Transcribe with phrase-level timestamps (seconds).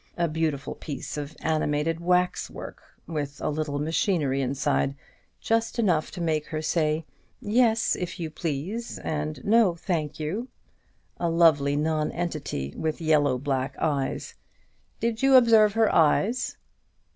[0.17, 4.95] A beautiful piece of animated waxwork, with a little machinery inside,
[5.39, 7.05] just enough to make her say,
[7.39, 10.47] 'Yes, if you please,' and 'No, thank you.'
[11.17, 14.33] A lovely non entity with yellow black eyes.
[14.99, 16.57] Did you observe her eyes?"